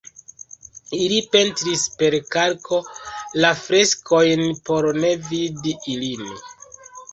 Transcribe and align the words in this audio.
Ili 0.99 1.19
pentris 1.35 1.83
per 1.99 2.17
kalko 2.37 2.81
la 3.45 3.53
freskojn 3.61 4.43
por 4.71 4.91
ne 5.07 5.15
vidi 5.31 5.79
ilin. 5.97 6.29